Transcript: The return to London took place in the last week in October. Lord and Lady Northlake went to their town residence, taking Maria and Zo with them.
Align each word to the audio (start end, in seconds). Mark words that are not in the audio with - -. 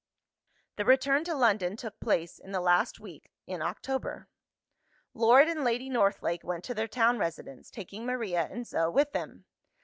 The 0.77 0.83
return 0.85 1.23
to 1.25 1.35
London 1.35 1.77
took 1.77 1.99
place 1.99 2.39
in 2.39 2.51
the 2.53 2.59
last 2.59 2.99
week 2.99 3.29
in 3.45 3.61
October. 3.61 4.29
Lord 5.13 5.47
and 5.47 5.63
Lady 5.63 5.91
Northlake 5.91 6.43
went 6.43 6.63
to 6.63 6.73
their 6.73 6.87
town 6.87 7.19
residence, 7.19 7.69
taking 7.69 8.03
Maria 8.07 8.47
and 8.49 8.65
Zo 8.65 8.89
with 8.89 9.11
them. 9.11 9.45